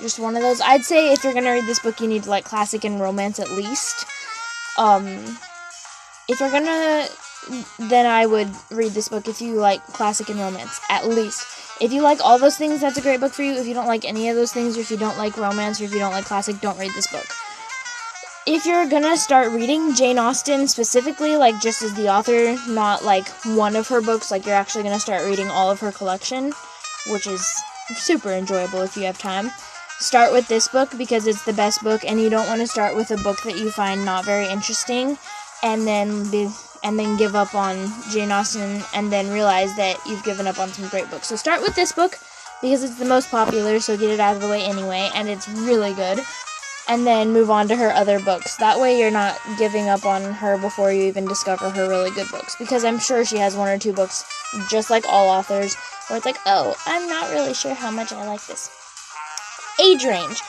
just 0.00 0.18
one 0.18 0.36
of 0.36 0.42
those, 0.42 0.60
I'd 0.60 0.84
say 0.84 1.12
if 1.12 1.24
you're 1.24 1.34
gonna 1.34 1.52
read 1.52 1.66
this 1.66 1.80
book, 1.80 2.00
you 2.00 2.06
need 2.06 2.22
to 2.24 2.30
like 2.30 2.44
classic 2.44 2.84
and 2.84 3.00
romance 3.00 3.40
at 3.40 3.50
least. 3.50 4.06
Um, 4.78 5.06
if 6.28 6.38
you're 6.38 6.50
gonna, 6.50 7.08
then 7.78 8.06
I 8.06 8.26
would 8.26 8.48
read 8.70 8.92
this 8.92 9.08
book 9.08 9.26
if 9.26 9.40
you 9.40 9.54
like 9.54 9.84
classic 9.88 10.28
and 10.28 10.38
romance 10.38 10.80
at 10.88 11.08
least. 11.08 11.65
If 11.80 11.92
you 11.92 12.02
like 12.02 12.20
all 12.24 12.38
those 12.38 12.56
things, 12.56 12.80
that's 12.80 12.96
a 12.96 13.02
great 13.02 13.20
book 13.20 13.32
for 13.32 13.42
you. 13.42 13.52
If 13.52 13.66
you 13.66 13.74
don't 13.74 13.86
like 13.86 14.04
any 14.04 14.28
of 14.28 14.36
those 14.36 14.52
things, 14.52 14.76
or 14.76 14.80
if 14.80 14.90
you 14.90 14.96
don't 14.96 15.18
like 15.18 15.36
romance, 15.36 15.80
or 15.80 15.84
if 15.84 15.92
you 15.92 15.98
don't 15.98 16.12
like 16.12 16.24
classic, 16.24 16.60
don't 16.60 16.78
read 16.78 16.92
this 16.94 17.06
book 17.08 17.26
if 18.46 18.64
you're 18.64 18.88
gonna 18.88 19.16
start 19.16 19.50
reading 19.50 19.92
Jane 19.92 20.18
Austen 20.18 20.68
specifically, 20.68 21.36
like 21.36 21.60
just 21.60 21.82
as 21.82 21.92
the 21.94 22.08
author, 22.08 22.56
not 22.70 23.04
like 23.04 23.26
one 23.44 23.74
of 23.74 23.88
her 23.88 24.00
books, 24.00 24.30
like 24.30 24.46
you're 24.46 24.54
actually 24.54 24.84
gonna 24.84 25.00
start 25.00 25.26
reading 25.26 25.48
all 25.48 25.68
of 25.68 25.80
her 25.80 25.90
collection, 25.90 26.52
which 27.08 27.26
is 27.26 27.44
super 27.96 28.30
enjoyable 28.30 28.82
if 28.82 28.96
you 28.96 29.02
have 29.02 29.18
time. 29.18 29.50
Start 29.98 30.32
with 30.32 30.46
this 30.46 30.68
book 30.68 30.96
because 30.96 31.26
it's 31.26 31.44
the 31.44 31.52
best 31.52 31.82
book, 31.82 32.04
and 32.04 32.20
you 32.20 32.30
don't 32.30 32.46
want 32.46 32.60
to 32.60 32.66
start 32.68 32.94
with 32.94 33.10
a 33.10 33.16
book 33.16 33.42
that 33.42 33.58
you 33.58 33.70
find 33.70 34.04
not 34.04 34.24
very 34.24 34.46
interesting, 34.46 35.18
and 35.64 35.86
then 35.86 36.30
be 36.30 36.48
and 36.82 36.98
then 36.98 37.16
give 37.16 37.34
up 37.34 37.54
on 37.54 37.90
Jane 38.10 38.32
Austen, 38.32 38.82
and 38.94 39.12
then 39.12 39.30
realize 39.30 39.74
that 39.76 39.98
you've 40.06 40.24
given 40.24 40.46
up 40.46 40.58
on 40.58 40.68
some 40.68 40.88
great 40.88 41.10
books. 41.10 41.28
So 41.28 41.36
start 41.36 41.62
with 41.62 41.74
this 41.74 41.92
book 41.92 42.18
because 42.60 42.82
it's 42.82 42.98
the 42.98 43.04
most 43.04 43.30
popular, 43.30 43.80
so 43.80 43.96
get 43.96 44.10
it 44.10 44.20
out 44.20 44.36
of 44.36 44.42
the 44.42 44.48
way 44.48 44.62
anyway, 44.62 45.10
and 45.14 45.28
it's 45.28 45.48
really 45.48 45.94
good 45.94 46.20
and 46.88 47.06
then 47.06 47.32
move 47.32 47.50
on 47.50 47.68
to 47.68 47.76
her 47.76 47.90
other 47.90 48.20
books. 48.20 48.56
That 48.56 48.78
way, 48.78 48.98
you're 48.98 49.10
not 49.10 49.38
giving 49.58 49.88
up 49.88 50.04
on 50.04 50.22
her 50.22 50.56
before 50.58 50.92
you 50.92 51.02
even 51.04 51.26
discover 51.26 51.70
her 51.70 51.88
really 51.88 52.10
good 52.10 52.28
books. 52.30 52.56
Because 52.56 52.84
I'm 52.84 52.98
sure 52.98 53.24
she 53.24 53.38
has 53.38 53.56
one 53.56 53.68
or 53.68 53.78
two 53.78 53.92
books, 53.92 54.24
just 54.70 54.90
like 54.90 55.04
all 55.08 55.28
authors, 55.28 55.74
where 56.06 56.16
it's 56.16 56.26
like, 56.26 56.38
oh, 56.46 56.76
I'm 56.86 57.08
not 57.08 57.30
really 57.30 57.54
sure 57.54 57.74
how 57.74 57.90
much 57.90 58.12
I 58.12 58.26
like 58.26 58.44
this. 58.46 58.70
Age 59.80 60.04
range. 60.04 60.40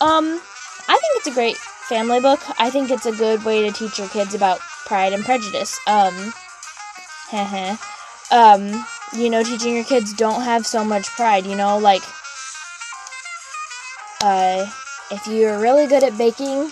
Um, 0.00 0.40
I 0.88 0.98
think 0.98 1.16
it's 1.16 1.26
a 1.26 1.34
great 1.34 1.56
family 1.92 2.20
book. 2.20 2.40
I 2.58 2.70
think 2.70 2.90
it's 2.90 3.04
a 3.04 3.12
good 3.12 3.44
way 3.44 3.68
to 3.68 3.70
teach 3.70 3.98
your 3.98 4.08
kids 4.08 4.34
about 4.34 4.60
Pride 4.86 5.12
and 5.12 5.22
Prejudice. 5.22 5.78
Um, 5.86 6.32
um, 8.30 8.86
you 9.14 9.28
know, 9.28 9.42
teaching 9.42 9.74
your 9.74 9.84
kids 9.84 10.14
don't 10.14 10.40
have 10.40 10.66
so 10.66 10.86
much 10.86 11.04
pride, 11.08 11.44
you 11.44 11.54
know, 11.54 11.76
like, 11.76 12.00
uh, 14.22 14.64
if 15.10 15.26
you're 15.26 15.60
really 15.60 15.86
good 15.86 16.02
at 16.02 16.16
baking, 16.16 16.70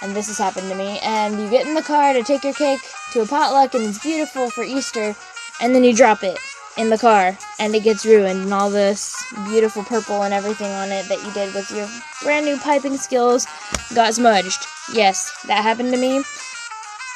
and 0.00 0.16
this 0.16 0.28
has 0.28 0.38
happened 0.38 0.70
to 0.70 0.74
me, 0.74 0.98
and 1.02 1.38
you 1.38 1.50
get 1.50 1.66
in 1.66 1.74
the 1.74 1.82
car 1.82 2.14
to 2.14 2.22
take 2.22 2.44
your 2.44 2.54
cake 2.54 2.80
to 3.12 3.20
a 3.20 3.26
potluck 3.26 3.74
and 3.74 3.84
it's 3.84 4.02
beautiful 4.02 4.48
for 4.48 4.64
Easter, 4.64 5.14
and 5.60 5.74
then 5.74 5.84
you 5.84 5.94
drop 5.94 6.22
it 6.24 6.38
in 6.78 6.88
the 6.88 6.96
car 6.96 7.36
and 7.58 7.74
it 7.74 7.82
gets 7.82 8.06
ruined 8.06 8.42
and 8.42 8.54
all 8.54 8.70
this 8.70 9.24
beautiful 9.46 9.82
purple 9.82 10.22
and 10.22 10.32
everything 10.32 10.70
on 10.72 10.90
it 10.90 11.08
that 11.08 11.24
you 11.24 11.32
did 11.32 11.54
with 11.54 11.70
your 11.70 11.88
brand 12.22 12.46
new 12.46 12.56
piping 12.58 12.96
skills 12.96 13.46
got 13.94 14.14
smudged. 14.14 14.64
Yes, 14.92 15.32
that 15.46 15.62
happened 15.62 15.92
to 15.92 15.98
me. 15.98 16.22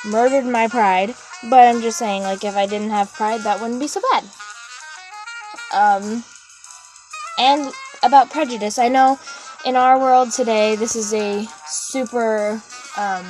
Murdered 0.04 0.44
my 0.44 0.66
pride, 0.66 1.14
but 1.48 1.68
I'm 1.68 1.80
just 1.80 1.98
saying, 1.98 2.22
like, 2.22 2.44
if 2.44 2.56
I 2.56 2.66
didn't 2.66 2.90
have 2.90 3.12
pride, 3.12 3.42
that 3.42 3.60
wouldn't 3.60 3.80
be 3.80 3.86
so 3.86 4.00
bad. 4.12 4.24
Um, 5.72 6.24
and 7.38 7.72
about 8.02 8.30
prejudice, 8.30 8.78
I 8.78 8.88
know 8.88 9.18
in 9.64 9.76
our 9.76 9.98
world 9.98 10.32
today, 10.32 10.74
this 10.74 10.96
is 10.96 11.14
a 11.14 11.46
super 11.66 12.60
um, 12.96 13.24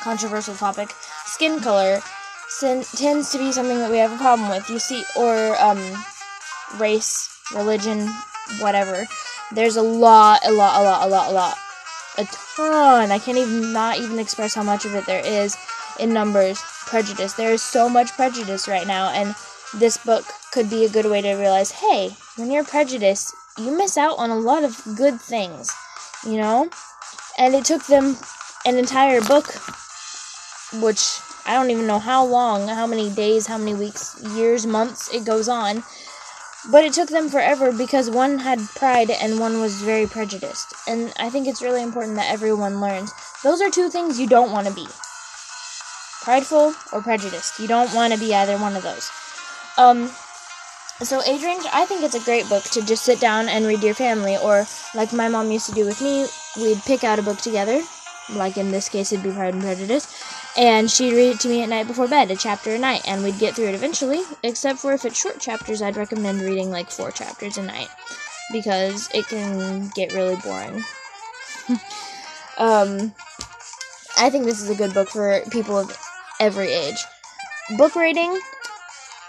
controversial 0.00 0.54
topic. 0.54 0.94
Skin 1.26 1.60
color 1.60 2.00
sin- 2.48 2.84
tends 2.96 3.30
to 3.32 3.38
be 3.38 3.52
something 3.52 3.78
that 3.78 3.90
we 3.90 3.98
have 3.98 4.12
a 4.12 4.16
problem 4.16 4.48
with. 4.48 4.68
You 4.70 4.78
see, 4.78 5.04
or 5.16 5.60
um, 5.60 5.78
race, 6.76 7.28
religion, 7.54 8.08
whatever. 8.60 9.06
There's 9.52 9.76
a 9.76 9.82
lot, 9.82 10.40
a 10.44 10.52
lot, 10.52 10.80
a 10.80 10.84
lot, 10.84 11.06
a 11.06 11.08
lot, 11.08 11.30
a 11.30 11.32
lot, 11.32 11.56
a 12.18 12.24
ton. 12.56 13.10
I 13.10 13.18
can't 13.18 13.38
even 13.38 13.72
not 13.72 13.98
even 13.98 14.18
express 14.18 14.54
how 14.54 14.62
much 14.62 14.84
of 14.84 14.94
it 14.94 15.06
there 15.06 15.24
is 15.24 15.56
in 15.98 16.12
numbers. 16.12 16.60
Prejudice. 16.86 17.32
There 17.32 17.52
is 17.52 17.62
so 17.62 17.88
much 17.88 18.12
prejudice 18.12 18.68
right 18.68 18.86
now, 18.86 19.10
and 19.10 19.34
this 19.74 19.96
book 19.98 20.24
could 20.52 20.70
be 20.70 20.84
a 20.84 20.88
good 20.88 21.06
way 21.06 21.20
to 21.22 21.34
realize, 21.34 21.70
hey, 21.70 22.16
when 22.36 22.50
you're 22.50 22.64
prejudiced, 22.64 23.34
you 23.58 23.76
miss 23.76 23.96
out 23.96 24.18
on 24.18 24.30
a 24.30 24.36
lot 24.36 24.64
of 24.64 24.80
good 24.96 25.20
things, 25.20 25.72
you 26.26 26.36
know? 26.36 26.68
And 27.38 27.54
it 27.54 27.64
took 27.64 27.84
them 27.86 28.16
an 28.64 28.76
entire 28.76 29.20
book, 29.20 29.46
which 30.82 31.18
I 31.46 31.54
don't 31.54 31.70
even 31.70 31.86
know 31.86 31.98
how 31.98 32.24
long, 32.24 32.68
how 32.68 32.86
many 32.86 33.10
days, 33.10 33.46
how 33.46 33.58
many 33.58 33.74
weeks, 33.74 34.20
years, 34.34 34.66
months 34.66 35.12
it 35.12 35.24
goes 35.24 35.48
on. 35.48 35.82
But 36.70 36.84
it 36.84 36.94
took 36.94 37.10
them 37.10 37.28
forever 37.28 37.72
because 37.72 38.08
one 38.08 38.38
had 38.38 38.58
pride 38.74 39.10
and 39.10 39.38
one 39.38 39.60
was 39.60 39.82
very 39.82 40.06
prejudiced. 40.06 40.72
And 40.88 41.12
I 41.18 41.28
think 41.28 41.46
it's 41.46 41.62
really 41.62 41.82
important 41.82 42.16
that 42.16 42.32
everyone 42.32 42.80
learns. 42.80 43.12
Those 43.42 43.60
are 43.60 43.70
two 43.70 43.90
things 43.90 44.18
you 44.18 44.26
don't 44.26 44.52
want 44.52 44.66
to 44.66 44.72
be 44.72 44.86
prideful 46.22 46.74
or 46.90 47.02
prejudiced. 47.02 47.58
You 47.58 47.68
don't 47.68 47.92
want 47.94 48.14
to 48.14 48.18
be 48.18 48.34
either 48.34 48.56
one 48.56 48.76
of 48.76 48.82
those. 48.82 49.10
Um, 49.76 50.10
so 51.02 51.20
range, 51.20 51.64
I 51.72 51.84
think 51.84 52.02
it's 52.02 52.14
a 52.14 52.24
great 52.24 52.48
book 52.48 52.62
to 52.64 52.80
just 52.80 53.04
sit 53.04 53.20
down 53.20 53.48
and 53.48 53.66
read 53.66 53.82
your 53.82 53.94
family, 53.94 54.36
or 54.38 54.66
like 54.94 55.12
my 55.12 55.28
mom 55.28 55.50
used 55.50 55.66
to 55.66 55.72
do 55.72 55.84
with 55.84 56.00
me, 56.00 56.26
we'd 56.56 56.80
pick 56.84 57.04
out 57.04 57.18
a 57.18 57.22
book 57.22 57.38
together, 57.38 57.82
like 58.30 58.56
in 58.56 58.70
this 58.70 58.88
case 58.88 59.12
it'd 59.12 59.24
be 59.24 59.32
Pride 59.32 59.54
and 59.54 59.62
Prejudice, 59.62 60.06
and 60.56 60.90
she'd 60.90 61.14
read 61.14 61.34
it 61.34 61.40
to 61.40 61.48
me 61.48 61.62
at 61.62 61.68
night 61.68 61.86
before 61.86 62.08
bed, 62.08 62.30
a 62.30 62.36
chapter 62.36 62.74
a 62.74 62.78
night, 62.78 63.02
and 63.06 63.24
we'd 63.24 63.38
get 63.38 63.54
through 63.54 63.66
it 63.66 63.74
eventually, 63.74 64.22
except 64.42 64.78
for 64.78 64.92
if 64.92 65.04
it's 65.04 65.20
short 65.20 65.40
chapters, 65.40 65.82
I'd 65.82 65.96
recommend 65.96 66.40
reading 66.40 66.70
like 66.70 66.90
four 66.90 67.10
chapters 67.10 67.58
a 67.58 67.62
night, 67.62 67.88
because 68.52 69.08
it 69.12 69.26
can 69.26 69.90
get 69.94 70.12
really 70.12 70.36
boring. 70.36 70.84
um, 72.58 73.12
I 74.16 74.30
think 74.30 74.44
this 74.44 74.62
is 74.62 74.70
a 74.70 74.76
good 74.76 74.94
book 74.94 75.08
for 75.08 75.40
people 75.50 75.78
of 75.78 75.96
every 76.40 76.72
age. 76.72 77.02
book 77.76 77.96
rating, 77.96 78.38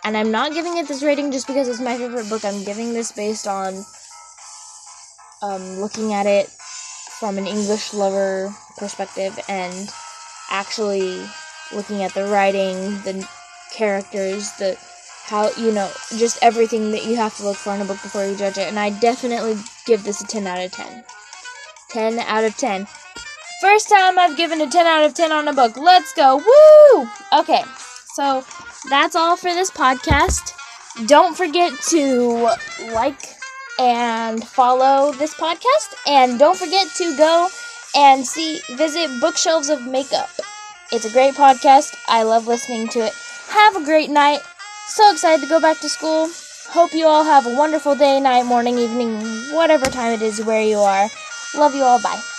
and 0.04 0.16
I'm 0.16 0.32
not 0.32 0.54
giving 0.54 0.78
it 0.78 0.88
this 0.88 1.02
rating 1.02 1.32
just 1.32 1.48
because 1.48 1.68
it's 1.68 1.80
my 1.80 1.98
favorite 1.98 2.30
book. 2.30 2.46
I'm 2.46 2.64
giving 2.64 2.94
this 2.94 3.12
based 3.12 3.48
on 3.48 3.84
um, 5.42 5.80
looking 5.80 6.14
at 6.14 6.28
it 6.28 6.48
from 7.20 7.38
an 7.38 7.48
English 7.48 7.94
lover 7.94 8.54
perspective 8.78 9.40
and 9.48 9.90
actually 10.56 11.22
looking 11.74 12.02
at 12.02 12.14
the 12.14 12.26
writing, 12.26 12.76
the 13.04 13.28
characters, 13.74 14.52
the 14.54 14.78
how 15.26 15.50
you 15.58 15.72
know 15.72 15.90
just 16.18 16.38
everything 16.42 16.92
that 16.92 17.06
you 17.06 17.16
have 17.16 17.36
to 17.36 17.44
look 17.44 17.58
for 17.58 17.74
in 17.74 17.82
a 17.82 17.86
book 17.86 18.02
before 18.02 18.26
you 18.26 18.38
judge 18.38 18.58
it. 18.58 18.68
And 18.68 18.80
I 18.80 18.92
definitely 18.92 19.58
give 19.86 20.04
this 20.04 20.22
a 20.22 20.28
10 20.28 20.48
out 20.48 20.64
of 20.64 20.72
10. 20.72 21.04
10 21.90 22.20
out 22.20 22.44
of 22.44 22.56
10. 22.56 22.88
First 23.62 23.90
time 23.90 24.18
I've 24.18 24.38
given 24.38 24.62
a 24.62 24.70
10 24.70 24.86
out 24.86 25.04
of 25.04 25.14
10 25.14 25.32
on 25.32 25.48
a 25.48 25.54
book. 25.54 25.76
Let's 25.76 26.14
go. 26.14 26.38
Woo! 26.38 27.10
Okay. 27.40 27.64
So, 28.14 28.46
that's 28.90 29.16
all 29.16 29.36
for 29.36 29.54
this 29.54 29.72
podcast. 29.72 30.54
Don't 31.08 31.36
forget 31.36 31.74
to 31.90 32.50
like 32.94 33.20
and 33.78 34.48
follow 34.48 35.12
this 35.14 35.34
podcast 35.34 35.94
and 36.08 36.40
don't 36.40 36.58
forget 36.58 36.88
to 36.96 37.18
go 37.18 37.50
and 37.96 38.26
see 38.26 38.62
visit 38.72 39.10
Bookshelves 39.22 39.70
of 39.70 39.86
Makeup. 39.88 40.30
It's 40.92 41.06
a 41.06 41.12
great 41.12 41.34
podcast. 41.34 41.96
I 42.08 42.24
love 42.24 42.48
listening 42.48 42.90
to 42.90 43.00
it. 43.00 43.14
Have 43.50 43.76
a 43.76 43.84
great 43.84 44.10
night. 44.10 44.42
So 44.88 45.12
excited 45.12 45.42
to 45.42 45.50
go 45.50 45.60
back 45.60 45.80
to 45.80 45.90
school. 45.90 46.30
Hope 46.70 46.94
you 46.94 47.06
all 47.08 47.24
have 47.24 47.46
a 47.46 47.56
wonderful 47.56 47.96
day, 47.96 48.20
night, 48.20 48.46
morning, 48.46 48.78
evening, 48.78 49.20
whatever 49.54 49.86
time 49.86 50.14
it 50.14 50.22
is 50.22 50.44
where 50.44 50.62
you 50.62 50.80
are. 50.80 51.08
Love 51.56 51.74
you 51.74 51.84
all. 51.84 52.02
Bye. 52.02 52.35